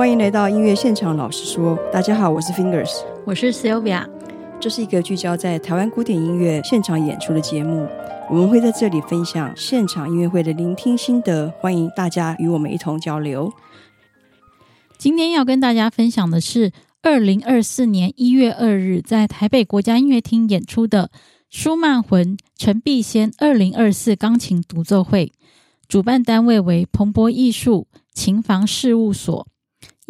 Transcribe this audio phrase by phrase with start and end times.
[0.00, 4.08] 欢迎来到音乐现场，老实说，大家好，我是 Fingers，我是 Sylvia，
[4.58, 7.86] 这是一个聚焦在台湾古典音乐现场演出的节目，
[8.30, 13.52] 我们会在这里分享现场音乐会的聆听心得，欢迎大家与我们一同交流。
[14.96, 16.72] 今天要跟大家分享的是
[17.02, 21.10] 二零二四年一月二日在台北国家音乐厅演出的
[21.50, 25.30] 舒曼魂陈碧仙二零二四钢琴独奏会，
[25.86, 29.46] 主办单位为鹏博艺术琴房事务所。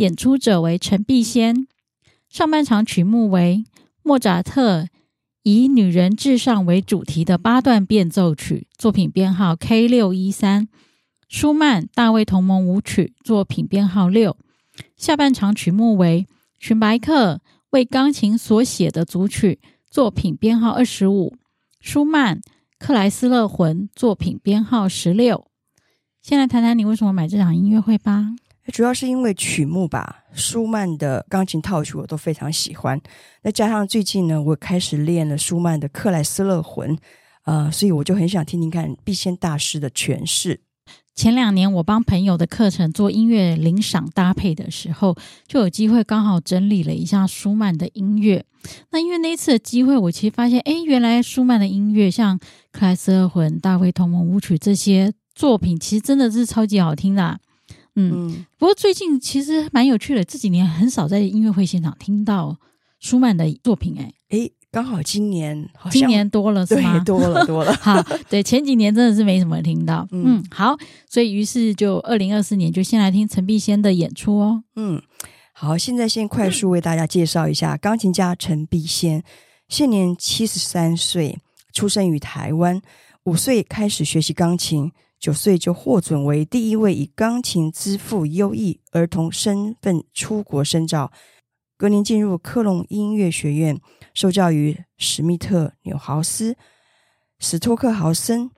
[0.00, 1.66] 演出者为陈碧仙，
[2.26, 3.66] 上半场曲目为
[4.02, 4.88] 莫扎特
[5.42, 10.68] 以女人至上为主题的八段变奏曲，作品编号 K 六一三；
[11.28, 14.38] 舒曼大卫同盟舞曲，作品编号六。
[14.96, 16.26] 下半场曲目为
[16.58, 19.60] 荀白克为钢琴所写的组曲，
[19.90, 21.34] 作品编号二十五；
[21.78, 22.40] 舒曼
[22.78, 25.46] 克莱斯勒魂，作品编号十六。
[26.22, 28.34] 先来谈谈你为什么买这场音乐会吧。
[28.70, 33.00] 主要是因为曲目吧，舒曼的钢琴套曲我都非常喜欢。
[33.42, 36.96] 再加上最近呢，我开始练了舒曼的克莱斯勒魂，
[37.44, 40.60] 呃，所以我就很想听听看必先大师的诠释。
[41.14, 45.14] 前两年我帮朋友的课程做音乐领赏搭配的时候，
[45.46, 48.44] 就有机会刚好整理了一下舒曼的音乐。
[48.90, 52.38] 那因为那一次的机会，我其实发现，哎，原来舒曼的音乐像
[52.72, 57.38] 克莱斯勒魂、大卫同盟舞曲这些作品，其实真的是超级好听的。
[57.96, 62.56] 嗯，不过最近其实蛮有趣的，这几年很少在音乐会现场听到
[62.98, 66.98] 舒曼的作品，哎，哎，刚好今年好像今年多了是吗？
[66.98, 67.72] 对，多了 多了。
[67.74, 70.06] 好，对，前几年真的是没什么听到。
[70.12, 70.76] 嗯，嗯，好，
[71.08, 74.62] 所以于是就二零二四年就先来听陈碧仙的演出哦。
[74.76, 75.02] 嗯，
[75.52, 79.24] 好，现在先快速为大家介绍一下钢琴家陈碧仙，
[79.68, 81.38] 现年七十三岁，
[81.72, 82.80] 出生于台湾，
[83.24, 84.92] 五岁开始学习钢琴。
[85.20, 91.12] 九岁就获准为第一位以钢琴资赋优异儿童身份出国深造，
[91.76, 93.78] 隔年进入科隆音乐学院
[94.14, 96.56] 受教于史密特、纽豪斯、
[97.38, 98.50] 史托克豪森。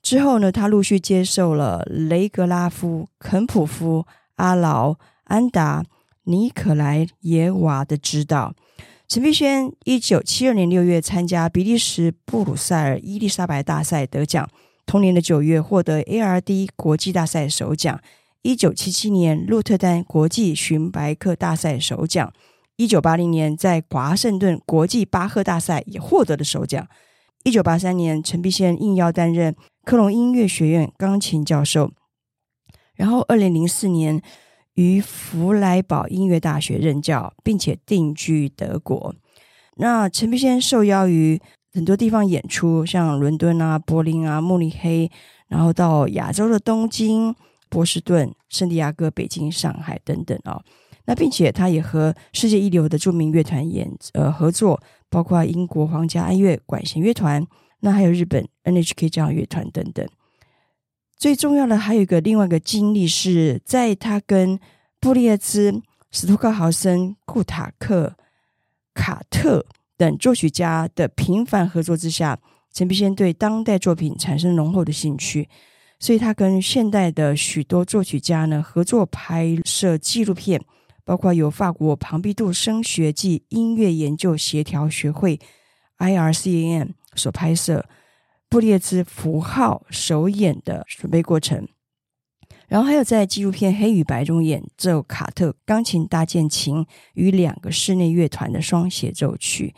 [0.00, 4.06] 之后呢，他陆续接受了雷格拉夫、肯普夫、
[4.36, 4.94] 阿劳、
[5.24, 5.84] 安达、
[6.24, 8.54] 尼可莱耶娃的指导。
[9.06, 14.48] 陈碧轩一九七二年六月参加比利时布鲁塞尔伊丽莎白大赛得奖。
[14.88, 17.98] 同年的九月，获得 ARD 国际大赛首奖；
[18.40, 22.30] 一九七七年，鹿特丹国际荀白克大赛首奖；
[22.76, 26.84] 一九八零年，在华盛顿国际巴赫大赛也获得了首奖；
[27.44, 29.54] 一九八三年，陈碧仙应邀担任
[29.84, 31.90] 科隆音乐学院钢琴教授；
[32.94, 34.22] 然后二零零四年
[34.72, 39.14] 于弗莱堡音乐大学任教，并且定居德国。
[39.76, 41.38] 那陈碧仙受邀于
[41.78, 45.08] 很多地方演出，像伦敦啊、柏林啊、慕尼黑，
[45.46, 47.32] 然后到亚洲的东京、
[47.68, 50.64] 波士顿、圣地亚哥、北京、上海等等啊、哦。
[51.04, 57.46] 那并且他也和世界一流的著名乐团演呃合作，包括英国皇家爱乐管弦乐团，
[57.78, 60.04] 那还有日本 NHK 交响乐团等等。
[61.16, 64.58] 最重要的还有一个另外一个经历是在他跟
[64.98, 68.16] 布列兹、史托克豪森、库塔克、
[68.92, 69.64] 卡特。
[69.98, 72.38] 等作曲家的频繁合作之下，
[72.72, 75.48] 陈必先对当代作品产生浓厚的兴趣，
[75.98, 80.64] 所以他跟现代的许多作曲家呢合作拍摄纪录片，
[81.04, 85.40] 包括由法国庞毕杜声学暨音乐研究协调学会
[85.98, 87.84] （IRCAM） 所拍摄
[88.48, 91.66] 布列兹符号首演的准备过程。
[92.68, 96.84] 然后还有在纪录片《黑与白》中演奏卡特钢琴大键琴
[97.14, 99.74] 与两个室内乐团的双协奏曲。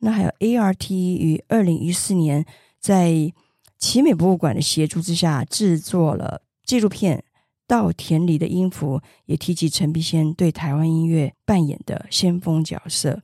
[0.00, 2.44] 那 还有 ART 于二零一四年
[2.80, 3.32] 在
[3.78, 7.18] 奇美博物馆的协助之下制作了纪录片
[7.68, 13.22] 《稻田里的音符》，也提及陈必先对台湾音乐扮演的先锋角色。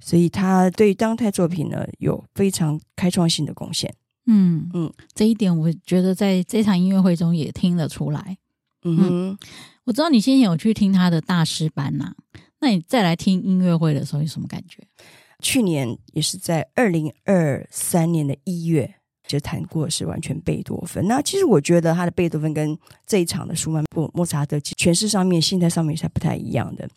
[0.00, 3.94] 所以他对当代作品呢有非常开创性的贡献。
[4.26, 8.38] 嗯嗯，这一点我觉得在这场音乐会中也听得出来。
[8.84, 9.38] 嗯哼嗯，
[9.84, 12.14] 我知道你先前有去听他的大师班呐、啊，
[12.60, 14.82] 那你再来听音乐会的时候有什么感觉？
[15.40, 18.94] 去年也是在二零二三年的一月
[19.26, 21.06] 就弹过是完全贝多芬。
[21.06, 26.88] 那其实我觉得他的贝多芬跟这一场的舒曼莫莫扎特诠释上面、心态上面是不太一样的。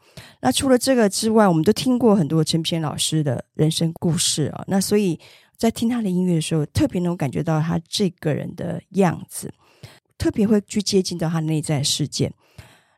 [0.41, 4.63] 那除了这个之外，我们都听过很多陈平老师的人生故事啊。
[4.67, 5.19] 那所以。
[5.57, 9.49] 在听他的音乐的时候，特别能够感觉到他这个人的样子，
[10.17, 12.31] 特别会去接近到他内在世界。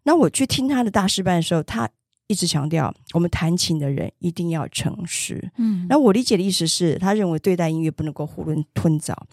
[0.03, 1.89] 那我去听他的大师班的时候，他
[2.27, 5.51] 一直强调，我们弹琴的人一定要诚实。
[5.57, 9.27] 嗯，那我理解的意思是，他认为对待音乐不能够囫囵吞枣，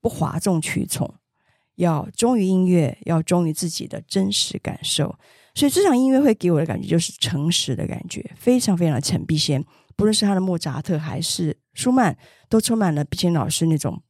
[0.00, 1.14] 不哗众取宠，
[1.76, 5.14] 要忠于音乐，要忠于自己的真实感受。
[5.54, 9.64] 所以这场音乐会给我的感觉就是诚实的感觉，非常非常的陈必先。
[9.96, 12.16] 不论是他的莫扎特还是舒曼，
[12.48, 14.00] 都充满了必先老师那种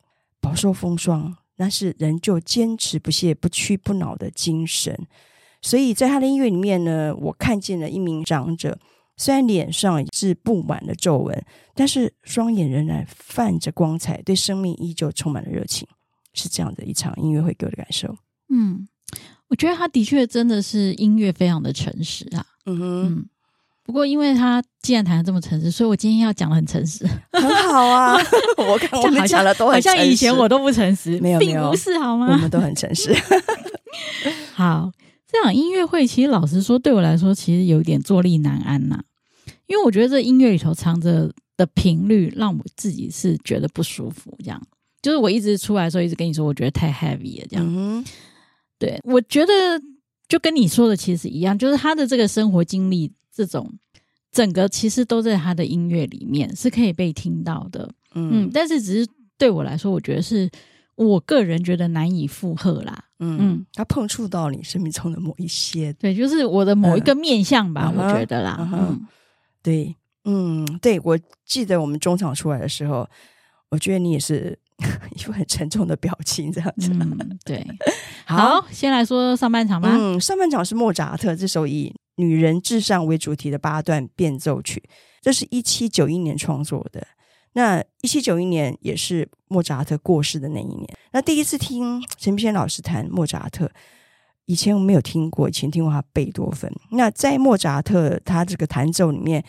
[0.41, 4.97] 饱受风霜，但是仍旧坚持不懈、不屈不挠的精神。
[5.61, 8.79] 所以在他的音乐里面呢，我看见了一名长者，
[9.17, 11.45] 虽然脸上是布满了皱纹，
[11.75, 15.87] 但是双眼仍然泛着光彩，对生命依旧充满了热情。
[16.33, 18.17] 是这样的一场音乐会给我的感受。
[18.51, 18.87] 嗯，
[19.49, 22.47] 我觉得他的确真的是音乐非常的诚实啊。
[22.67, 23.07] 嗯哼。
[23.07, 23.29] 嗯，
[23.89, 27.09] 不过因为他既然谈的这么诚实，所以我今天要讲的很诚实。
[27.33, 28.15] 很好啊，
[28.59, 32.27] 我看我们讲的都很诚实，好像以前我都不诚实，没有，没有，并不是好吗？
[32.31, 33.17] 我们都很诚实。
[34.53, 34.93] 好。
[35.31, 39.05] 这场音乐会，其实老实说，对我来说，其实有点坐立难安呐、啊。
[39.67, 44.35] 因为我觉得这音乐里头藏着的频率，让我自己是觉得不舒服。
[44.43, 44.59] 这样，
[45.03, 47.47] 就是我一直出来的时候，一直跟你说，我觉得太 heavy 了。
[47.51, 48.03] 这样，嗯、
[48.79, 49.53] 对，我觉得
[50.27, 53.73] 就跟你说的其实一样，就是他的这个生活经历，这种
[54.33, 57.89] 整个其实都在他的音乐里面是可以被听到的。
[58.15, 60.51] 嗯，嗯，但是只是对我来说，我觉得是。
[60.97, 69.07] 我个人觉得难以负荷啦，嗯嗯，他碰触到你生命中的某一些，对，就是我的某一个面相吧，嗯、我觉得啦，嗯，嗯
[69.63, 69.95] 对，
[70.25, 73.09] 嗯，对，我记得我们中场出来的时候，
[73.69, 74.59] 我觉得你也是
[75.15, 77.67] 一副很沉重的表情，这样子，嗯，对，
[78.25, 84.83] 好，好，先来说上半场吧，嗯，上半场是莫扎特这首以女人至上为主题的八段变奏曲，
[85.21, 87.07] 这是一七九一年创作的。
[87.55, 90.87] 那一七九一年也是莫扎特过世的那一年。
[91.11, 93.69] 那第一次听陈碧仙老师弹莫扎特，
[94.45, 96.73] 以前我没有听过，以前听过他贝多芬。
[96.93, 99.43] 那在莫扎特他这个弹奏里面，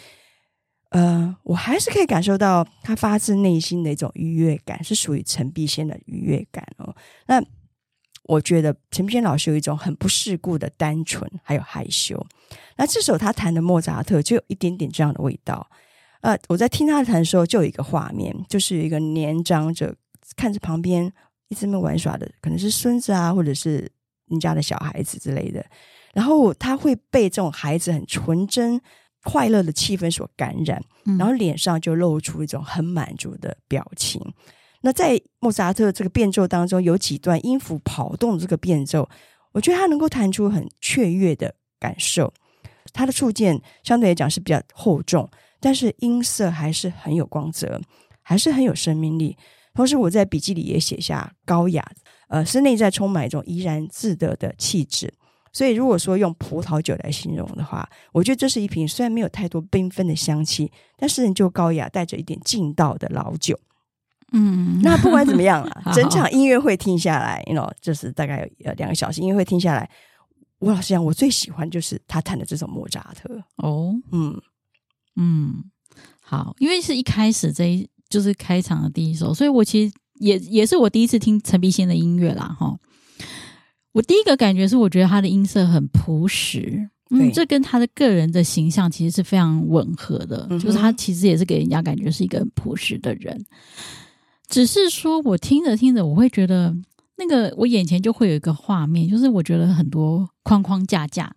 [0.89, 6.95] 呃，我还是可以感受到他发自内心的一种愉悦感，是属于陈碧仙的愉悦感哦。
[7.27, 7.43] 那
[8.23, 12.23] 我觉得陈碧仙老师有一种很不世故的单纯，还有害羞。
[12.75, 15.67] 那这首他弹的莫扎特就有一点点这样的味道。
[16.21, 19.95] 呃，我在听他弹的时候，就有一个画面，就是有一个年长者
[20.35, 21.11] 看着旁边
[21.47, 23.91] 一直在玩耍的，可能是孙子啊，或者是
[24.25, 25.65] 你家的小孩子之类的。
[26.13, 28.81] 然后他会被这种孩子很纯真、
[29.29, 30.81] 快乐的气氛所感染，
[31.19, 34.19] 然后脸上就露出一种很满足的表情。
[34.25, 34.33] 嗯、
[34.81, 39.07] 那在莫扎特这个变奏当中，有几段音符跑动的这个变奏，
[39.51, 42.33] 我觉得他能够弹出很雀跃的感受。
[42.91, 45.29] 他的触键相对来讲是比较厚重。
[45.61, 47.81] 但是音色还是很有光泽，
[48.21, 49.37] 还是很有生命力。
[49.73, 51.85] 同时，我在笔记里也写下高雅，
[52.29, 55.13] 呃，是内在充满一种怡然自得的气质。
[55.51, 63.59] 所以，如果说用葡萄酒来形容的话，我觉得这是一瓶虽然没有太多缤纷的香气，但是仍旧高雅，带着一点劲道的老酒。
[64.31, 69.89] 嗯，那不管怎么样啊， 整场音乐会听下来，you know，就是大概有呃两个小时音乐会听下来，
[70.59, 73.43] 我老实讲，我最喜欢就是他弹的这首莫扎特。
[73.57, 74.39] 哦，嗯。
[75.15, 75.65] 嗯，
[76.21, 82.77] 好，因为是一开始这一就是开场的第一首，所以我其实也也是我第一次听陈必先的音乐啦，哈。
[83.91, 93.45] 我第一个感觉是，我觉得他的音色很朴实，嗯，这跟他的个人的形象其实是非常吻合的，嗯、就是他其实也是给人家感觉是一个很朴实的人。
[94.47, 96.75] 只是说我听着听着，我会觉得
[97.17, 101.35] 那个我眼前就会有一个画面，就是我觉得很多框框架架，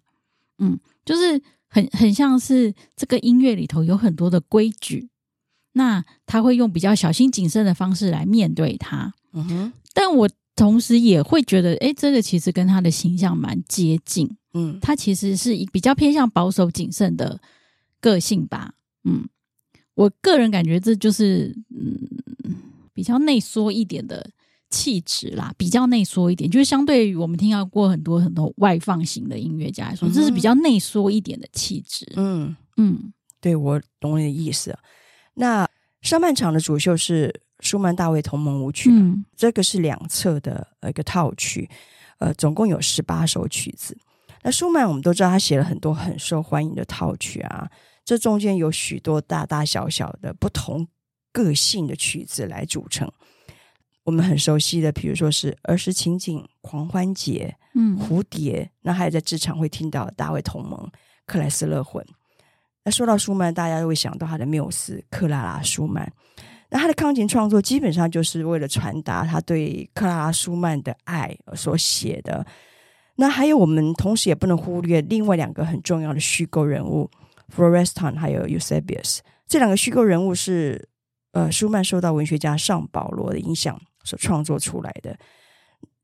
[0.59, 1.43] 嗯，就是。
[1.75, 5.09] 很很像是这个音乐里头有很多的规矩，
[5.73, 9.15] 那他会用比较小心谨慎的方式来面对它。
[9.33, 14.37] 嗯哼，但我同时也会觉得，哎，这个其实跟他的形象蛮接近。
[14.55, 17.41] 嗯，他其实是比较偏向保守谨慎的
[18.01, 18.75] 个性吧。
[19.05, 19.29] 嗯，
[19.95, 21.99] 我个人感觉这就是嗯
[22.93, 24.31] 比较内缩一点的。
[24.75, 32.11] 气质啦，比较内缩一点，就是相对于我们听到过很多很多外放型的音乐家来说，这是比较内缩一点的气质。
[32.17, 34.75] 嗯嗯，对，我懂你的意思。
[35.35, 35.69] 那
[36.01, 41.71] 上半场的主秀是舒曼大卫同盟舞曲，嗯，这个是两侧的一个套曲，
[42.19, 43.97] 呃，总共有十八首曲子。
[44.43, 47.71] 那舒曼我们都知道，他写了很多很受欢迎的套曲啊，
[48.05, 50.87] 这中间有许多大大小小的不同
[51.33, 53.11] 个性的曲子来组成。
[54.03, 60.91] 我们很熟悉的，比如说是儿时情景、狂欢节、嗯，蝴蝶，那还有在职场会听到大卫同盟、
[61.25, 62.05] 克莱斯勒魂。
[62.83, 66.13] 那说到舒曼，大家都会想到他的缪斯克拉拉舒曼。
[66.73, 72.45] 那他的钢琴创作基本上就是为了传达他对克拉拉舒曼的爱而所写的。
[73.17, 77.09] 那还有我们同时也不能忽略另外两个很重要的虚构人物
[77.55, 79.19] ，Florestan 还有 Eusebius。
[79.47, 80.89] 这两个虚构人物是
[81.33, 83.81] 呃舒曼受到文学家尚保罗的影响。
[84.05, 85.17] 所创作出来的，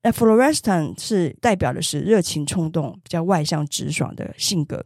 [0.05, 4.85] 那 Florestan 是代表的是热情冲动、比较外向直爽的性格。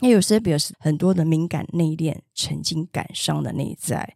[0.00, 4.14] 那 Eusebius 很多的敏感内敛、沉静感伤的内在。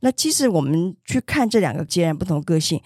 [0.00, 2.80] 那其实我们去看这两个截然不同的个性，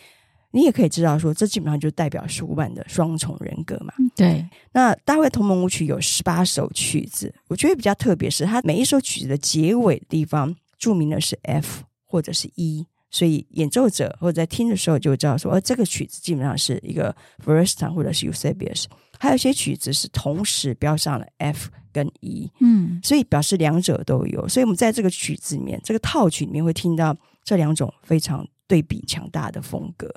[0.52, 3.92] 你也可以知道说，这基本上就代表舒曼的双重人格嘛。
[4.14, 4.46] 对。
[4.72, 17.14] 那大卫同盟舞曲有十八首曲子，我觉得比较特别是，它每一首曲子的结尾的地方注明的是 F 或者是 E，所以演奏者或者在听的时候就知道说，呃，这个曲子基本上是一个
[17.44, 18.84] Florestan 或者是 Eusebius。
[19.18, 24.48] 还有一些曲子是同时标上了 F 跟一嗯，所以表示两者都有。
[24.48, 30.12] 所以我们在这个曲子里面，这个套曲里面会听到这两种非常对比强大的风格。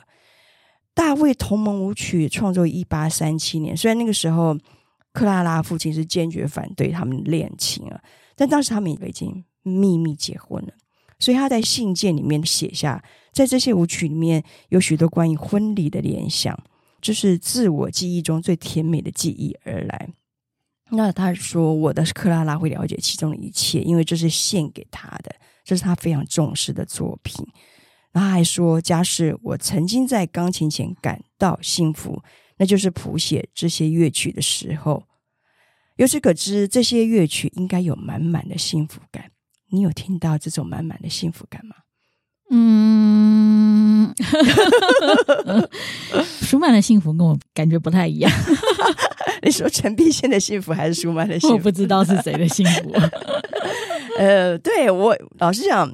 [0.94, 4.58] 大卫同盟舞曲创作于一八三七年，虽然那个时候
[5.12, 8.02] 克拉拉父亲是坚决反对他们恋情啊，
[8.36, 10.72] 但当时他们已经秘密结婚了。
[11.20, 16.58] 所以他在信件里面写下，在这些舞曲里面有许多关于婚礼的联想。
[17.02, 20.10] 这是自我记忆中最甜美的记忆而来。
[20.96, 27.46] 那他说：“我的克拉拉会了解其中的一切，因为这是献给他的，这是他非常重视的作品。”
[28.12, 32.22] 然后还说：“假使我曾经在钢琴前感到幸福，
[32.58, 35.04] 那就是谱写这些乐曲的时候。
[35.98, 39.32] 由此可知，这些乐曲应该有满满的幸福感。
[39.70, 41.76] 你有听到这种满满的幸福感吗？”
[42.50, 44.14] 嗯。
[46.42, 48.32] 舒曼的幸福跟我感觉不太一样。
[49.44, 51.56] 你说陈碧仙的幸福还是舒曼的幸福？
[51.56, 52.94] 我不知道是谁的幸福。
[54.18, 55.92] 呃，对，我老实讲，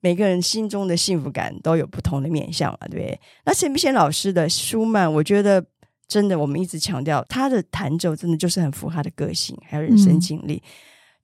[0.00, 3.20] 每个人心中的幸福感都有不同的面向嘛，对不对？
[3.44, 5.64] 那陈碧仙老师的舒曼，我觉得
[6.08, 10.62] 真的，我们一直强调他的弹奏真的就是很符合他的个性，还有人生经历，嗯、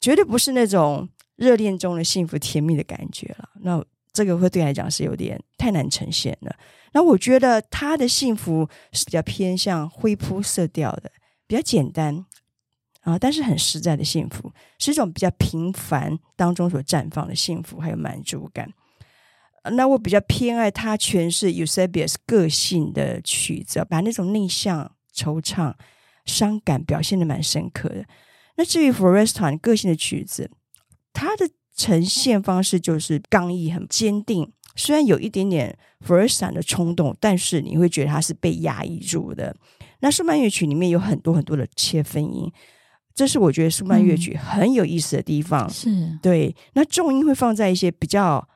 [0.01, 3.49] 绝对不是那种热恋中的幸福甜蜜的感觉了。
[3.63, 3.85] 那
[4.19, 6.57] 这个会对来讲是有点太难呈现了。
[6.93, 11.13] 那我觉得他的幸福是比较偏向灰扑色调的，
[11.47, 12.27] 比较简单
[13.03, 18.69] 啊，但是很实在的幸福，是一种比较平凡当中所绽放的幸福，还有满足感。
[19.73, 25.75] 那我比较偏爱他诠释 Eusebius 个性的曲子，把那种内向、惆怅、
[26.25, 28.05] 伤感表现得蛮深刻的。
[28.57, 30.51] 那至于 Florestan 个性的曲子，
[31.13, 31.49] 他的
[31.79, 34.53] 呈现方式就是刚毅、很坚定。
[34.77, 39.57] 虽然有一点点 Florestan 的冲动，但是你会觉得它是被压抑住的。
[40.01, 42.53] 那舒曼乐曲里面有很多很多的切分音，
[43.15, 45.69] 这是我觉得舒曼乐曲很有意思的地方。
[45.71, 48.47] 是、嗯、对，那重音会放在一些比较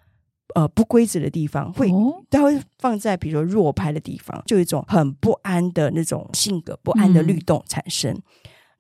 [0.55, 1.89] 呃不规则的地方，会
[2.31, 8.13] 它、哦、会放在比如说弱拍的地方，就有一种很不安的那种性格、不安的律动产生。
[8.13, 8.23] 嗯、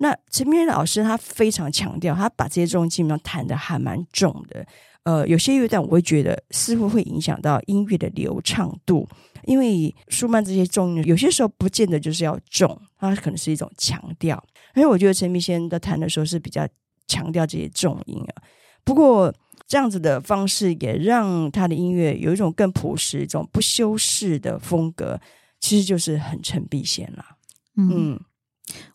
[0.02, 4.66] 那陈璧先老师他非常强调，他把这些重音基本上弹的还蛮重的。
[5.04, 9.08] 呃，有些乐段我会觉得似乎会影响到音乐的流畅度，
[9.44, 14.42] 因为舒曼这些重音有些时候不见得就是要重，它可能是一种强调。
[14.74, 16.66] 因为我觉得陈明先在弹的时候是比较
[17.06, 18.42] 强调这些重音啊。
[18.82, 19.32] 不过
[19.68, 25.20] 这样子的方式也让他的音乐有一种更朴实、一种不修饰的风格，
[25.60, 27.36] 其实就是很陈碧先啦。
[27.76, 28.20] 嗯，嗯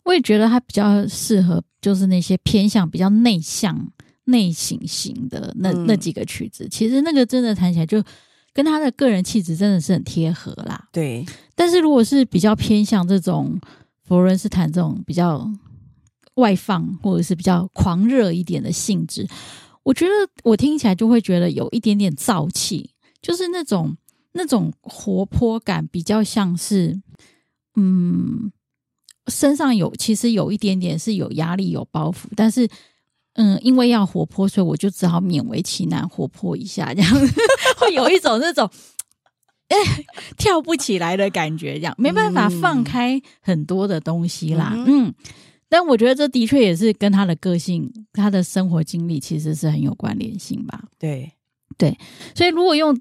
[0.04, 3.90] 我也觉得他比较适合，就是那些偏向比较内向。
[4.30, 8.04] 内省型的那那几个曲子，嗯、其实那个真的弹起来就
[8.52, 10.86] 跟他的个人气质真的是很贴合啦。
[10.92, 13.58] 对，但是如果是比较偏向这种
[14.04, 15.50] 佛伦斯坦这种比较
[16.34, 19.26] 外放或者是比较狂热一点的性质，
[19.82, 20.12] 我觉得
[20.44, 22.90] 我听起来就会觉得有一点点燥气，
[23.22, 23.96] 就是那种
[24.32, 27.00] 那种活泼感比较像是，
[27.76, 28.52] 嗯，
[29.28, 32.68] 身上有其实有一点点是有压力有包袱，但是。
[33.40, 37.08] 嗯，因为要活泼，所以我就只好勉为其难活泼一下，这样
[37.78, 38.68] 会有一种那种
[39.68, 39.76] 哎
[40.36, 44.72] 跳不起来的感觉，这样没办法放开很多的东西啦。
[44.74, 45.14] 嗯，嗯，
[45.68, 50.82] 但我觉得这的确也是跟他的个性、他的生活经历其实是很有关联性吧。
[50.98, 51.30] 对
[51.76, 51.96] 对，
[52.34, 53.00] 所以如果用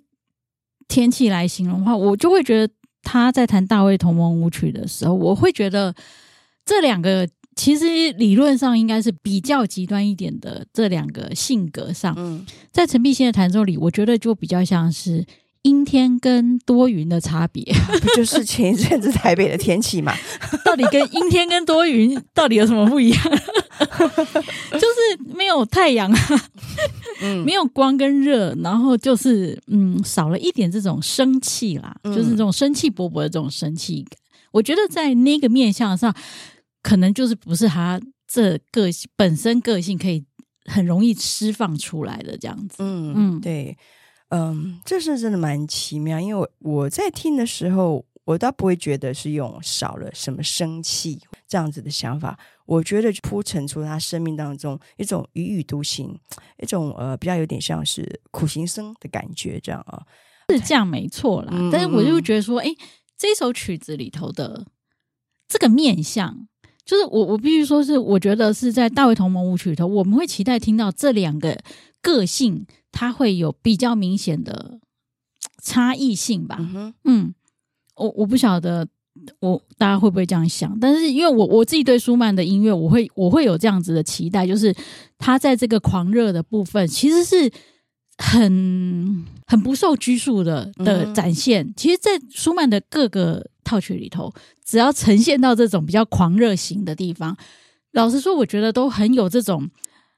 [0.88, 2.72] 天气来形容的话，我就会觉得
[3.08, 5.96] 他在弹大卫同盟舞曲的时候，我会觉得
[6.66, 7.26] 这两个。
[7.56, 15.26] 其实理论上应该是比较极端一点的这两个性格上，嗯，在陈碧仙的弹奏里，我觉得就比较像是
[15.64, 17.64] 阴天跟多云的差别，
[18.02, 20.14] 不就是前一阵子台北的天气嘛？
[20.64, 23.24] 到底跟阴天跟多云到底有什么不一样？
[24.74, 26.20] 就是没有太阳啊，
[27.22, 34.18] 嗯，没有光跟热，然后就是嗯，少了一点这种生气啦，就是这种生气勃勃的这种生气感。
[34.52, 36.16] 我觉得在那个面相上。
[36.84, 40.24] 可能就是不是他这个性本身个性可以
[40.72, 42.78] 很容易释放出来的这样子。
[42.80, 43.78] 嗯嗯，对，
[44.29, 46.19] 嗯，这是真的蛮奇妙。
[46.19, 52.38] 因为我，我在听的时候，我倒不会觉得是用少了什么生气这样子的想法。
[52.65, 56.19] 我觉得铺陈出他生命当中一种踽踽独行，
[56.62, 60.03] 一种呃比较有点像是苦行僧的感觉，这样啊，
[60.50, 61.50] 是这样没错啦。
[61.53, 62.67] 嗯、但是我就觉得说，哎，
[63.17, 64.65] 这首曲子里头的
[65.48, 66.46] 这个面相，
[66.84, 71.57] 就是我我必须说是，我觉得是在大卫同盟舞曲里头，我们会期待听到这两个
[72.01, 72.67] 个性，
[72.98, 74.80] 它会有比较明显的
[75.62, 76.58] 差异性吧。
[76.60, 77.34] 嗯，嗯，
[77.96, 78.88] 我我不晓得。
[79.39, 80.77] 我大家会不会这样想？
[80.80, 84.72] 但是因为我我自己对舒曼的音乐，我会我会有这样子的期待，就是
[85.18, 87.51] 他在这个狂热的部分，其实是
[88.20, 91.66] 很很不受拘束的的展现。
[91.66, 94.32] 嗯、其实，在舒曼的各个套曲里头，
[94.63, 97.36] 只要呈现到这种比较狂热型的地方，
[97.94, 99.68] 老实说，我觉得都很有这种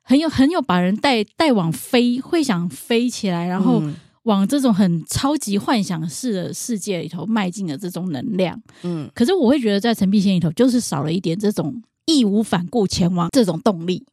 [0.09, 3.79] 很有很有把人带带往飞，会想飞起来，然后。
[3.81, 3.95] 嗯。
[4.23, 14.05] 往这种很超级幻想式的世界里头迈进的这种能量，嗯，可是我会觉得在陈碧仙里头就是少了一点这种义无反顾前往这种动力，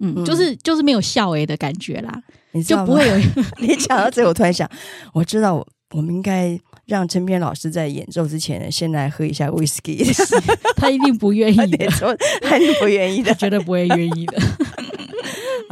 [0.00, 0.24] 嗯，嗯。
[0.26, 3.16] 就是就是没有笑诶的感觉啦，你就不会有。
[3.66, 4.68] 你讲到这，我突然想，
[5.14, 10.04] 我知道我我们应该让陈必先老师在演奏之前，先来喝一下威士忌，
[10.76, 11.86] 他一定不愿意的，
[12.42, 14.38] 他一定不愿意的，绝对不会愿意的，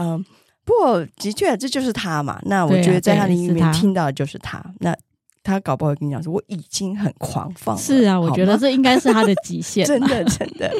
[0.01, 0.25] 嗯。
[0.63, 2.41] 不过的确，这就是他嘛。
[2.45, 4.63] 那我觉得在他的音乐里面听到的就是他。
[4.79, 4.97] 那
[5.43, 7.81] 他搞不好跟你讲说，我已经很狂放了。
[7.81, 9.85] 是啊，我觉得这应该是他的极限。
[9.89, 10.71] 真的，真的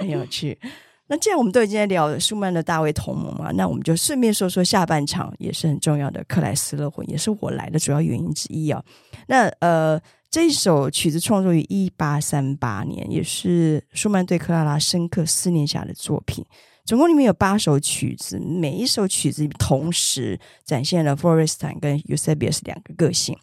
[0.00, 0.58] 很有趣。
[1.06, 8.82] 那既然我们都已经在聊舒曼的大卫同盟嘛，那我们就顺便说说下半场也是很重要的克莱斯勒魂，也是我来的主要原因之一啊。
[9.28, 16.44] 那呃，这一首曲子创作于一八三八年，也是舒曼对克拉拉深刻思念下的作品。
[16.86, 23.36] 总共里面有八首曲子，每一首曲子同时展现了 Forestan 跟 Eusebius 两个个性，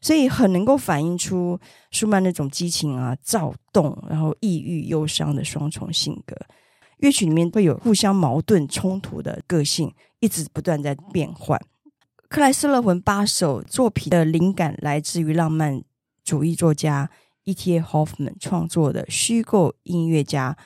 [0.00, 1.58] 所以很能够反映出
[1.90, 6.36] 舒曼那种激情啊、躁动，然后抑郁、忧伤的双重性格。
[6.98, 11.60] 乐曲里面会有互相矛盾冲突的个性，一直不断在变换。
[12.28, 15.82] 克莱斯勒魂八首作品的灵感来自于浪漫
[16.22, 17.10] 主义作家
[17.42, 17.80] E.T.A.
[17.80, 20.56] Hoffmann 创作的虚构音乐家。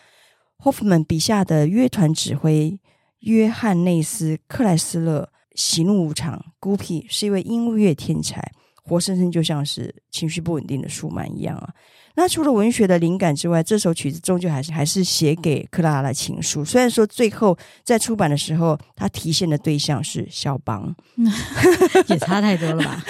[0.61, 2.79] 霍夫曼笔下的乐团指挥
[3.21, 8.43] 约翰内斯·克莱斯勒喜怒无常、孤僻，是一位音乐天才，
[8.83, 11.73] 活生生就像是情绪不稳定的舒曼一样啊。
[12.17, 16.65] 那除了文学的灵感之外，这首曲子终究还是还是写给克拉拉的情书。
[16.65, 20.93] 虽然说最后在出版的时候，他题献的对象是肖邦，
[22.09, 23.05] 也差太多了吧？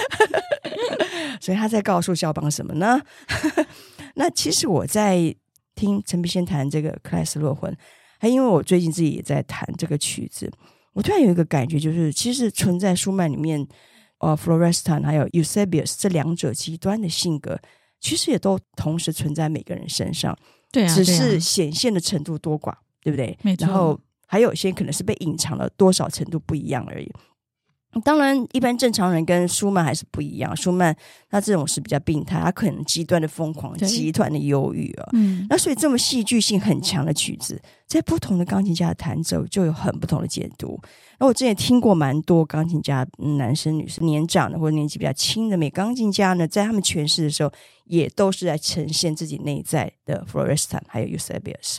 [1.40, 3.00] 所以他在告诉肖邦什么呢？
[4.16, 5.34] 那其实我在。
[5.78, 7.72] 听陈必先弹这个克莱斯勒魂，
[8.18, 10.50] 还因为我最近自己也在弹这个曲子，
[10.92, 13.64] 我突然有一个感觉，就是其实存在舒曼里面，
[14.18, 17.56] 呃，Florestan 还有 Eusebius 这两者极端的性格，
[18.00, 20.36] 其实也都同时存在每个人身上，
[20.72, 23.38] 对啊，只是显现的程度多寡，对不对？
[23.42, 23.64] 没错。
[23.64, 27.08] 然后还有些可能是被隐藏了多少程度不一样而已。
[28.05, 30.55] 当然，一般正常人跟舒曼还是不一样。
[30.55, 30.94] 舒曼
[31.31, 35.09] 他这种是比较病态，他可能极端的疯狂，极端的忧郁啊。
[35.14, 40.79] 嗯，那所以这么戏剧性很强的曲子，在不同的钢琴家的弹奏就有很不同的解读。
[41.18, 43.07] 那我之前听过蛮多钢琴家，
[43.38, 47.51] 男生女生，年长的或者年纪比较轻的美钢琴家呢，在他们诠释的时候，
[47.87, 51.79] 也都是在呈现自己内在的 Florestan 还有 Eusebius。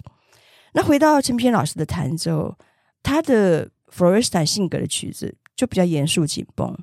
[0.73, 2.57] 那回到陈平老师的弹奏，
[3.03, 5.37] 他的 Florestan 性格的曲子。
[5.59, 6.73] 就比较严肃紧绷，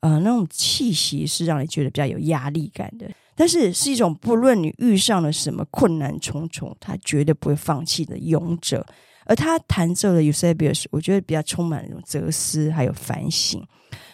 [0.00, 8.84] 呃，那种气息是让你觉得比较有压力感的，但是是一种不论你遇上了什么困难重重，他绝对不会放弃的勇者。
[9.24, 13.66] 而他弹奏的 Eusebius，我觉得比较充满那种哲思还有反省，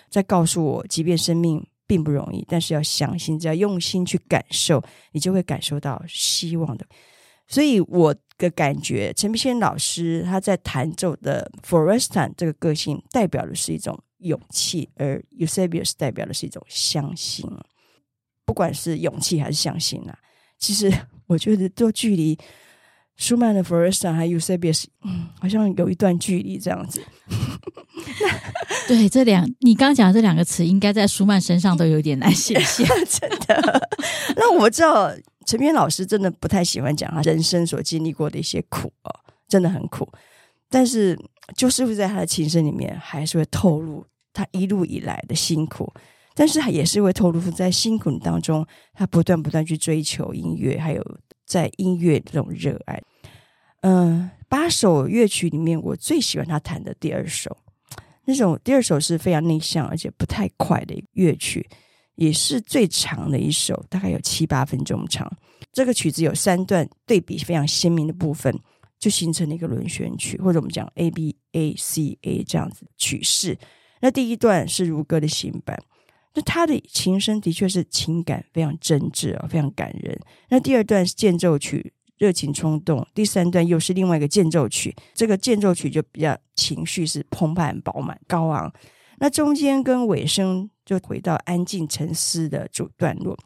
[0.08, 4.80] 在告诉我，即便生命并不容易，但是要相信，只要用心去感受，
[5.10, 6.86] 你就会感受到希望的。
[7.48, 17.44] 所以我的感觉，陈必先老师他在弹奏的 Florestan 这个个性，代表的是一种勇气，而 Eusebius 代表的是一种相信。
[18.44, 20.18] 不管是勇气还是相信啊，
[20.58, 20.92] 其实
[21.26, 22.38] 我觉得都距离
[23.16, 27.02] 舒曼的 Florestan 还有 Eusebius，嗯，好像有一段距离这样子。
[28.86, 33.88] 对，这两你刚讲的这两个词，应该在舒曼身上都有点难显现， 真的。
[34.36, 35.10] 那我知道。
[35.48, 39.10] 陈必先老师真的不太喜欢讲他人生所经历过的一些苦哦，
[39.48, 40.06] 真的很苦。
[40.68, 41.18] 但是，
[41.56, 45.90] 就是会在他的琴声里面，还是会透露他一路以来的辛苦。
[46.34, 51.02] 但是，也是会透露出在辛苦当中，他不断不断去追求音乐，还有
[51.46, 53.00] 在音乐这种热爱。
[53.80, 57.56] 嗯，八首乐曲里面，我最喜欢他弹的第二首。
[58.26, 61.66] 那种第二首是非常内向而且不太快的乐曲。
[62.18, 65.30] 也是最长的一首，大概有七八分钟长。
[65.72, 68.52] 这个曲子有三段对比非常鲜明的部分，
[68.98, 73.56] 就形成了一个轮旋曲，或者我们讲 A B A C A 这样子曲式。
[74.00, 75.80] 那第一段是如歌的行板，
[76.34, 80.18] 那他的琴声的确是情感非常真挚啊，非常感人。
[80.48, 88.72] 那第二段是间奏曲，热情冲动；第三段又是另外一个间奏曲，这个间奏曲就比较情绪是澎湃、饱满、高昂。
[89.20, 93.36] 那中间跟尾声就回到安静沉思的主段落。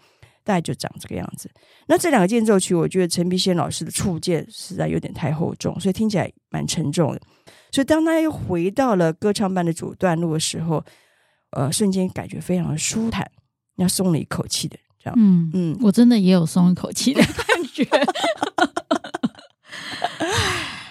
[0.44, 1.48] 大概就长这个样子。
[1.86, 7.20] 那这两个间奏曲，我觉得陈必先老师的触键实在有点太厚重，所以听起来蛮沉重的。
[7.70, 10.84] 所以当他又回到了歌唱班的主段落的时候，
[11.50, 13.30] 呃，瞬间感觉非常的舒坦，
[13.76, 15.14] 要松了一口气的这样。
[15.16, 17.86] 嗯嗯，我真的也有松一口气的感觉。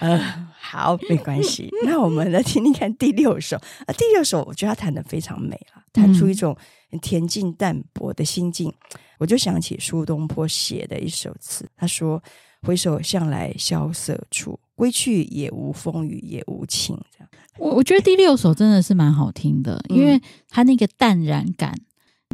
[0.00, 1.68] 呃，好，没关系。
[1.84, 6.56] 那我们来听听看第六首啊，第六首我觉得他弹的非常美了，弹出一种
[6.90, 8.72] 很恬静淡泊的心境。
[9.18, 12.22] 我就想起苏东坡写的一首词，他说
[12.66, 21.74] ：“回首向来萧瑟处，归去也无风雨也无晴。”这样，我我觉得第六首真的是蛮好听的，因为他那个淡然感，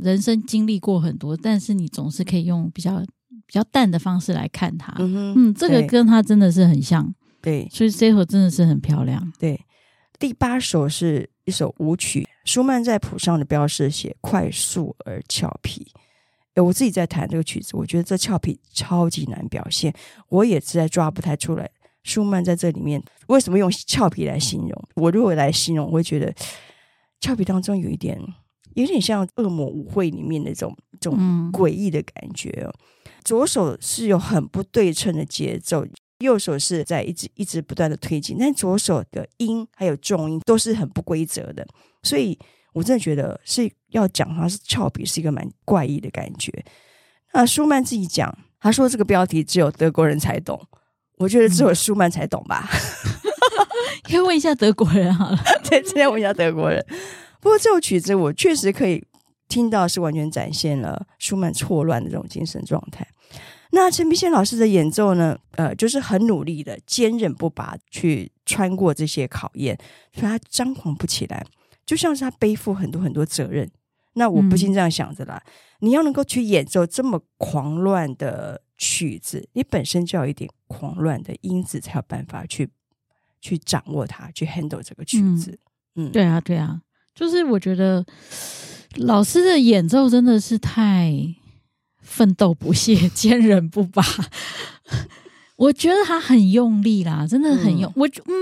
[0.00, 3.00] 人生经历过很多，但是你总是可以用比较
[3.46, 4.94] 比较淡的方式来看他。
[5.00, 7.12] 嗯哼，嗯，这个跟他真的是很像。
[7.40, 9.32] 对，所以这首真的是很漂亮。
[9.38, 9.60] 对，
[10.18, 15.92] 第八首是一首舞曲，舒曼在谱上的标示写快速而俏皮。
[16.56, 19.94] 我自己在弹这个曲子，我觉得这俏皮超级难表现，
[20.28, 21.70] 我也实在抓不太出来。
[22.02, 24.88] 舒曼在这里面为什么用俏皮来形容？
[24.96, 26.34] 我如果来形容，我会觉得
[27.20, 28.20] 俏皮当中有一点，
[28.74, 31.18] 有点像恶魔舞会里面那种这种
[31.52, 32.74] 诡异的感觉哦。
[32.74, 35.86] 嗯、左手是有很不对称的节奏，
[36.18, 41.66] 右手是在一直一直不断的推进，但左手的音还有重音都是很不规则的，
[42.02, 42.38] 所以。
[42.74, 46.52] 我真的觉得是要讲他是俏皮，是一个蛮怪异的感觉。
[47.32, 50.60] 那舒曼自己讲，他说这个标题只有德国人才懂，
[51.16, 52.68] 我觉得只有舒曼才懂吧。
[54.04, 56.84] 可以问一下德国人好了， 对，这样问一下德国人。
[57.40, 59.02] 不过这首曲子我确实可以
[59.48, 63.04] 听到，是完全展现了舒曼错乱的这种精神状态。
[63.70, 65.38] 那陈必先老师的演奏呢？
[65.52, 69.78] 呃，就是很努力的、坚韧不拔去穿过这些考验，
[70.12, 71.44] 所以他张狂不起来。
[71.84, 73.70] 就像是他背负很多很多责任，
[74.12, 75.42] 那我不禁这样想着啦。
[75.46, 82.68] 嗯、你要能够去演奏这么狂乱的曲子，你本身就要一点狂乱的因子，才有办法去
[83.40, 85.58] 去掌握它，去 handle 这个曲子。
[85.94, 86.80] 嗯，嗯对啊，对啊，
[87.14, 88.04] 就是我觉得
[88.96, 91.10] 老师的演奏真的是太
[92.08, 94.02] 奋斗不懈、 坚韧不拔。
[95.56, 97.90] 我觉得他很用力啦，真的很用。
[97.90, 98.32] 嗯我嗯，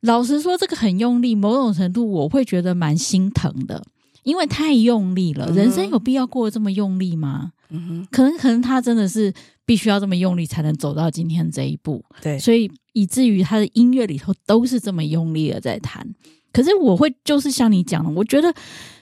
[0.00, 3.82] 老实说，这个很用力，某种程度我会觉得蛮心疼的，
[4.22, 5.46] 因为太用力了。
[5.50, 7.52] 嗯、人生有必要过得这么用力吗？
[7.68, 9.32] 嗯哼，可能可能他真的是
[9.66, 12.02] 必须要这么用力才能走到今天这一步。
[12.22, 16.08] 对，所以以至于他的音乐里头都是这么用力的在弹。
[16.52, 18.54] 可是我会就是像你讲的，我觉得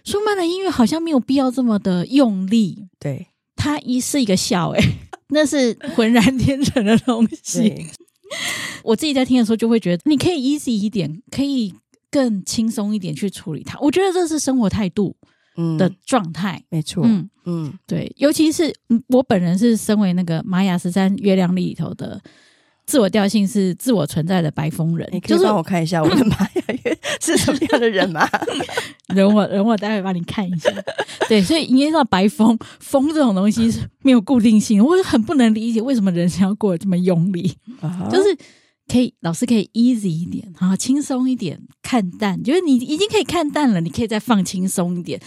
[0.02, 2.88] 舒曼的音乐好像没有必要这么的用力。
[2.98, 4.98] 对，他一是一个笑诶、欸
[5.30, 7.86] 那是浑然天成的东西。
[8.84, 11.72] 我自己在听的时候，就会觉得你可以 easy 一点，可以
[12.10, 13.78] 更轻松一点去处理它。
[13.80, 15.16] 我觉得这是生活态度
[15.78, 17.02] 的状态，没错。
[17.06, 18.74] 嗯嗯，对，尤其是
[19.08, 22.20] 我本人是身为那个玛雅十三月亮历里头的。
[22.86, 28.28] 自我调性是自我存在的白风人，你可以帮我看一下我的 玛雅月是什么样的人吗？
[29.14, 30.70] 容我容我待会帮你看一下。
[31.28, 37.56] 对，所以应该道白风风这种东西是没有固定性，我很不能理解为什么人生要过得这么用力。
[37.80, 38.10] Uh huh.
[38.10, 38.36] 就是
[38.86, 45.18] 可以老师可以 easy 一点，然后轻松一点，看淡，就是你已经可以看淡了，你可以再放轻松一点。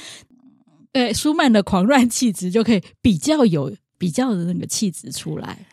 [0.91, 5.65] 对，舒曼的狂乱气质就可以比较有比较的那个气质出来。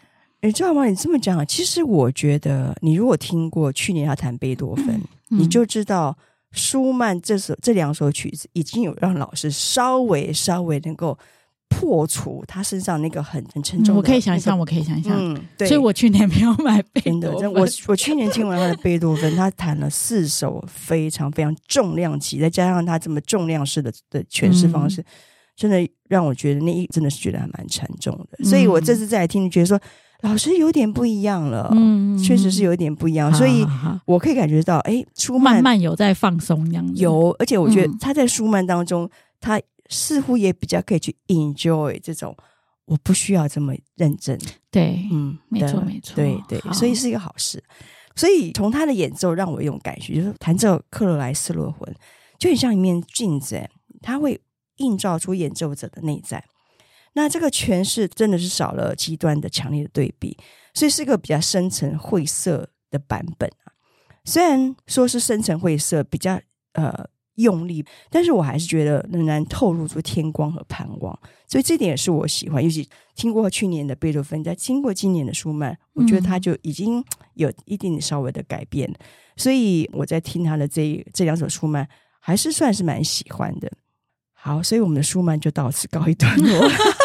[0.46, 0.84] 你知道吗？
[0.84, 4.88] 你这么讲，其实我觉得，你如果听过去年他弹贝多芬，
[5.30, 6.16] 嗯、你就知道
[6.52, 11.18] 舒曼这首这两首曲子已经有让老师稍微稍微能够
[11.68, 13.96] 破除他身上那个很很沉重的、那个嗯。
[13.96, 15.16] 我可以想象，我可以想象。
[15.18, 15.66] 嗯，对。
[15.66, 17.50] 所以我去年没有买贝多芬。
[17.50, 25.06] 我我去年听完他的贝多芬，他弹了四首非常非常重量级，再加上他这么重量式的的诠释方式，嗯、
[25.56, 28.44] 真的让我觉得那一真的是觉得还蛮沉重的。
[28.44, 29.80] 所以我这次再来听，觉得说。
[30.20, 33.64] 老师有点不一样了，嗯，确实是有点不一样，所以
[34.06, 36.94] 我可以感觉到，哎，舒曼慢慢有在放松，样子。
[37.02, 39.08] 有，而且我觉得他在舒曼当中，
[39.40, 42.34] 他似乎也比较可以去 enjoy 这种，
[42.86, 44.38] 我不需要这么认真，
[44.70, 47.34] 对，嗯，没错没错，对对，所以是一个好。
[47.36, 47.62] 事。
[48.16, 51.92] 所以从他的演奏让我有种感觉，就是弹奏克罗莱斯洛魂，
[52.38, 53.68] 就很像一面镜子，哎，
[54.00, 54.40] 他会
[54.76, 56.42] 映照出演奏者的内在。
[57.14, 60.36] 那这个诠释真的是少了极端的强烈的对比，
[60.74, 63.72] 所以是一个比较深沉晦涩的版本啊。
[64.24, 66.40] 虽然说是深沉晦涩，比较
[66.72, 72.62] 呃用力，但是我还是觉得仍然透露出天光和盼望，所以这点也是我喜欢。
[72.62, 78.96] 尤其听过去年的贝多芬，再听过今年的舒曼，我觉得他就已经有一定稍微的改变，嗯、
[79.36, 83.70] 所以我在听他的这这两首舒曼，还是算是蛮喜欢的。
[84.32, 86.68] 好，所以我们的舒曼就到此告一段落。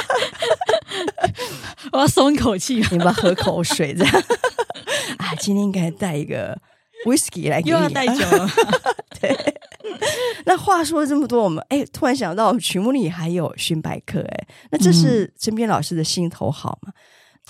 [1.91, 4.13] 我要松一口气，你们喝口水，这样
[5.17, 5.33] 啊？
[5.39, 6.57] 今天应该带一个
[7.05, 8.49] whisky 来给你，又要带酒了。
[9.19, 9.35] 对，
[10.45, 16.93] 那话说了这么多，我们哎，突然想到曲目里还有荀白客，哎，那这是陈斌老师的心头好嘛？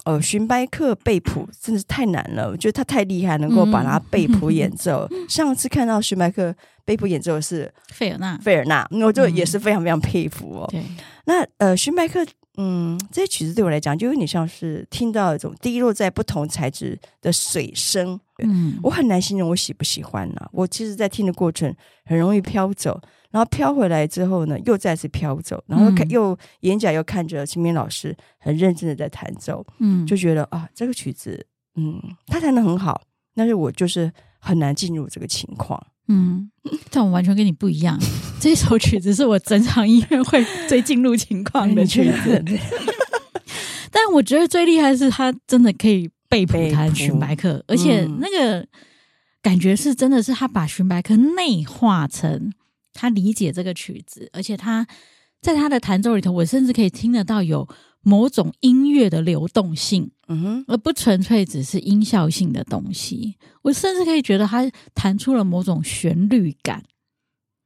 [0.05, 5.05] 哦，寻白客背谱真的是太难了，我觉得他太厉害，能够把它背谱演奏。
[5.11, 10.67] 嗯、 上次看到寻白客背谱演奏的是费尔纳，费尔纳，我就也是非常非常佩服哦。
[10.71, 10.81] 对，
[11.25, 12.25] 那呃，寻白克，
[12.61, 18.19] 嗯，这些曲子对我来讲就有点像是听到一种滴落在不同材质的水声。
[18.43, 20.49] 嗯，我很难形容我喜不喜欢呢、啊。
[20.51, 21.73] 我其实，在听的过程
[22.05, 22.99] 很容易飘走。
[23.31, 31.45] 然后飘回来之后呢，又再次飘走，然后看、嗯、又眼角又看着陈明老师很认真的在弹奏，嗯，就觉得啊，这个曲子，
[31.75, 32.99] 嗯，他弹的很好，
[33.35, 36.51] 但是我就是很难进入这个情况，嗯，
[36.91, 37.97] 但我完全跟你不一样，
[38.41, 42.43] 这首曲子是我整场音乐会最进入情况的曲子，
[43.89, 48.67] 但我觉得最厉害的是他真的可以背谱弹荀白克，而且那个
[49.41, 52.51] 感觉是真的是他把荀白克内化成。
[52.91, 54.85] 他理解这个曲子，而且他
[55.41, 57.65] 在他的弹奏里头，我甚至可以听得到有
[58.01, 63.35] 某种音乐的流动性，嗯哼，而不纯粹只是音效性的东西。
[63.61, 66.83] 我甚至可以觉得它弹出了某种旋律感，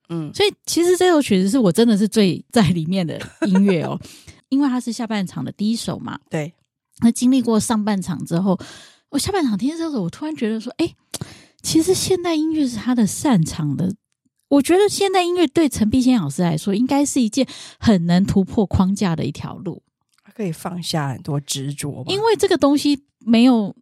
[0.10, 4.00] 嗯，所以其实这首曲子是我真的是最在里面的音乐哦，
[4.50, 6.54] 因为它是下半场的第一首嘛，对。
[7.02, 8.58] 那经历过上半场之后，
[9.10, 10.96] 我下半场听这首，我突然觉得说，哎，
[11.62, 13.96] 其实现代音乐是他的擅长的。
[14.50, 17.48] 我觉得现代音乐对陈碧仙老师来说，应该是一件
[17.80, 19.82] 很能突破框架的一条路。
[20.36, 23.76] 可以放下很多执着，因为这个东西没有，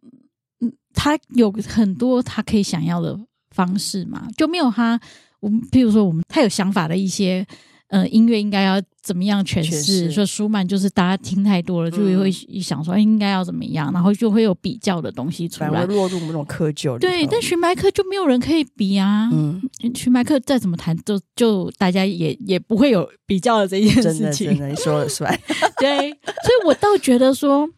[0.60, 3.18] 嗯，他有很多他可以想要的
[3.50, 5.00] 方式嘛，就没有他。
[5.40, 7.46] 我们比如说，我们太有想法的一些。
[7.92, 10.10] 呃，音乐应该要怎么样诠释？
[10.10, 16.98] 说舒曼就是大家听太多了，嗯、就会想说应该要怎么样，然后就会有比较的东西出来，落入某种窠臼。
[16.98, 19.28] 对，但荀白克就没有人可以比啊。
[19.30, 19.60] 嗯，
[19.94, 24.20] 荀白克再怎么弹，就就大家也也不会有比较的这件事情。
[24.20, 25.30] 真的，真的，你说了算。
[25.76, 27.68] 对，所以我倒觉得说，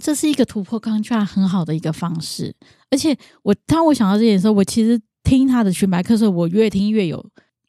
[0.00, 2.56] 这是一个突破框架很好的一个方式。
[2.90, 7.22] 而且我当我想到这点的时候，我其实听他的荀白克的时候，我越听越有。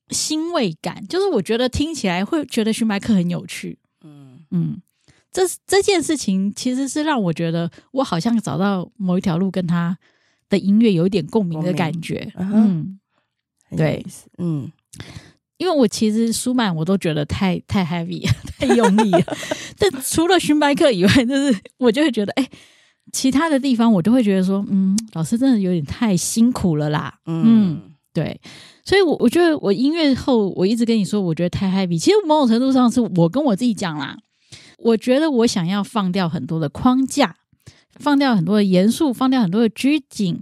[0.09, 4.39] 欣慰感，就是我觉得听起来会觉得荀白克很有趣，嗯。
[4.51, 4.81] 嗯，
[5.31, 9.95] 这这件事情其实是让我觉得我好像找到某一条路跟他
[10.49, 12.99] 的音乐有一点共鸣的感觉，嗯，
[13.77, 14.03] 对，
[14.39, 14.71] 嗯，
[15.57, 19.37] 因为我其实舒曼我都觉得太太 heavy 太用力了，
[19.77, 22.49] 但除了荀白克以外，就是我就会觉得，哎，
[23.11, 28.41] 其他的地方我就会觉得说，嗯，老师真的有点太辛苦了啦，嗯，嗯，对。
[28.89, 31.99] 所以，我我觉得我音乐后，我一直跟你说，我觉得太 happy。
[31.99, 34.17] 其实某种程度上是我跟我自己讲啦，
[34.79, 37.35] 我觉得我想要放掉很多的框架，
[37.99, 40.41] 放掉很多的严肃，放掉很多的拘谨，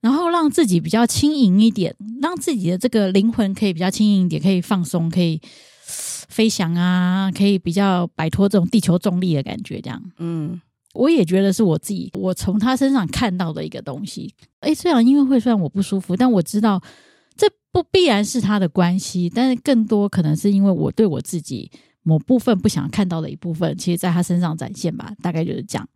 [0.00, 5.40] 然后让自己比较轻盈一点，让自己的这个灵魂可以比较轻盈一点，可以放松，可以
[5.82, 9.80] 飞翔啊，可以比较摆脱这种地球重力的感觉。
[9.80, 10.60] 这样，嗯，
[10.94, 14.32] 我也觉得是我自己，我从他身上看到的一个东西。
[14.60, 16.80] 诶，虽然音乐会虽然我不舒服，但我知道。
[17.72, 21.70] 不必然是他的关系，但是更多可能是因为我对我自己
[22.02, 25.88] 某部分不想看到的一部分，其实在他身上展现吧，大概就是这样。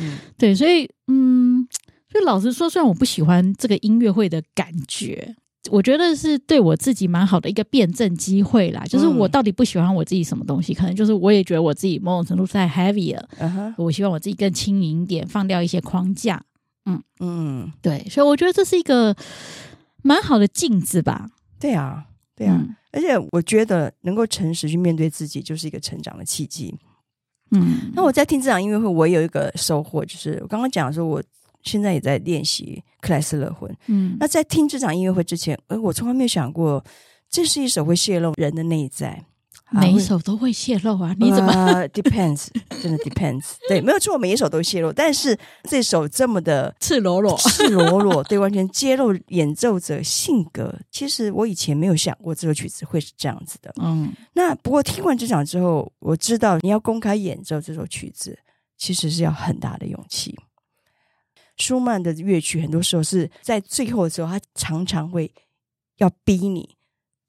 [0.00, 1.66] 嗯，对，所以，嗯，
[2.10, 5.34] 所以老实说，虽然我不喜欢这个音乐会的感觉，
[5.70, 8.84] 我觉得是对我自己蛮好的一个辩证机会啦。
[8.84, 13.74] 就是我到底不喜欢我自己什么东西，可能就是我也觉得我自己某种程度太 heavy 了。
[13.76, 16.42] 我希望我自己更轻盈一点，放掉一些框架。
[16.86, 19.14] 嗯嗯，对，所以我觉得这是一个。
[20.02, 21.30] 蛮好的镜子吧？
[21.58, 22.06] 对啊，
[22.36, 26.74] 对啊，嗯、而且我觉得能够诚实去面对自己，就是一个成长的契机。
[27.50, 31.22] 嗯，那我在听这场音乐会，我有一个收获，就是我刚刚讲说，我
[31.62, 33.74] 现在也在练习克莱斯勒魂。
[33.86, 36.84] 嗯，那在听这场音乐会之前，呃，我从来没有想过，
[37.30, 39.24] 这是一首会泄露人的内在，
[39.70, 41.14] 每一首都会泄露啊？
[41.18, 41.52] 你怎么、
[41.84, 42.48] uh,？Depends，
[42.82, 43.52] 真的 depends。
[43.68, 50.74] 对， 没有错，每一首都泄露，但是这首这么的赤裸裸、赤裸裸， 对，完全揭露演奏者性格。
[50.90, 53.72] 其实我以前没有想过这首曲子会是这样子的。
[53.82, 58.38] 嗯，那不过听完这场之后，我知道你要公开演奏这首曲子，
[58.78, 60.34] 其实是要很大的勇气。
[61.56, 65.30] 舒曼的乐曲很多时候是在最后的时候，他常常会
[65.96, 66.76] 要逼你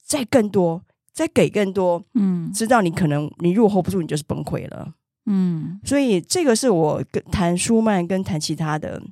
[0.06, 0.84] 再更多。
[1.20, 4.94] 再给更多，嗯，知道你可能你如果 hold 不住，你就是崩溃了，
[5.26, 9.04] 嗯，所以这个是我跟谈舒曼跟谈其他的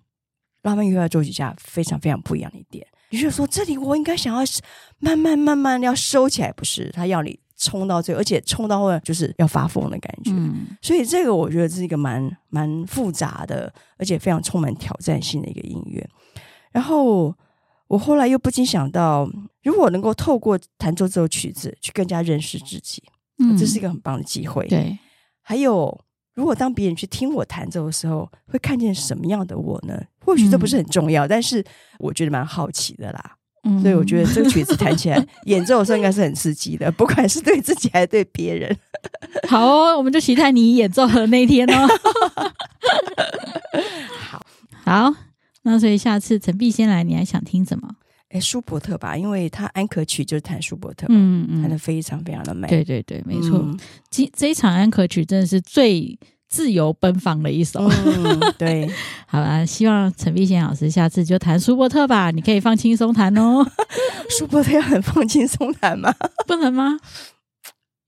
[0.61, 2.87] 拉曼乐派作曲家非常非常不一样的一点。
[3.09, 4.41] 你就说这里我应该想要
[4.99, 10.31] 慢慢慢慢要收起来，不是他要你冲到最后，而且冲到后来就是要发疯的感觉。
[10.31, 16.09] 嗯，所以这个我觉得是一个蛮蛮复杂的，而且非常充满挑战性的一个音乐。
[16.71, 17.35] 然后。
[17.87, 19.29] 我后来又不禁想到，
[19.63, 23.01] 如果能够透过弹奏这首曲子去更加认识自己，
[23.39, 24.67] 嗯，这是一个很棒的机会。
[24.67, 24.97] 对，
[25.41, 25.97] 还有，
[26.33, 30.01] 如果当别人去听我弹奏的时候，会看见什么样的我呢？
[30.19, 31.63] 或许这不是很重要，嗯，但是
[31.99, 33.35] 我觉得蛮好奇的啦。
[33.63, 38.77] 嗯，所以我觉得这个曲子弹起来，演奏的时候应该是很刺激的，不管是对自己还是对别人。
[39.47, 41.87] 好哦，我们就期待你演奏的那一天哦。
[44.29, 44.45] 好，
[44.83, 45.26] 好。
[45.69, 47.89] 那所以下次陈碧先来，你还想听什么？
[48.29, 52.67] 哎，舒伯特吧，因为他安可曲就是弹舒伯特，嗯嗯，弹的非常非常的美。
[52.69, 53.59] 对对对，没错。
[53.59, 53.77] 嗯、
[54.09, 57.81] 这这一场安可曲真的是最自由奔放的一首。
[57.81, 58.89] 嗯、对，
[59.27, 63.65] 好啦，希望陈碧先老师下次就弹舒伯特吧，你可以放轻松弹哦。
[64.37, 66.13] 舒伯特要很放轻松弹吗？
[66.47, 66.97] 不能吗？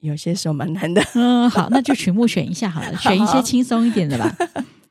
[0.01, 1.01] 有些时候蛮难的。
[1.15, 4.33] 嗯，好，那就曲目选一下好了，选一些轻松一点的吧。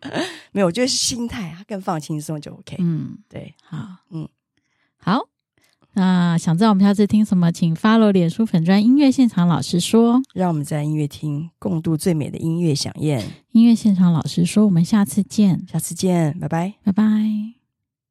[0.53, 2.77] 没有，我觉得是心态啊，更放轻松就 OK。
[2.79, 3.79] 嗯，对，好，
[4.11, 4.29] 嗯，
[4.99, 5.29] 好。
[5.95, 13.25] 那想知道我们下次听什么，请 follow 脸书粉专音乐现场老师说，让我们在音乐厅共度最美的音乐飨宴。
[13.51, 17.58] 音乐现场老师说，我们下次见，下次见，拜拜，拜拜。